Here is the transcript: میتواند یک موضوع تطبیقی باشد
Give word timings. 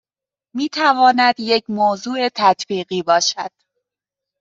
میتواند 0.55 1.35
یک 1.39 1.63
موضوع 1.69 2.29
تطبیقی 2.35 3.03
باشد 3.03 3.51